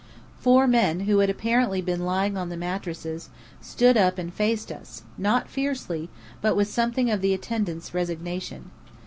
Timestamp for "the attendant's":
7.21-7.93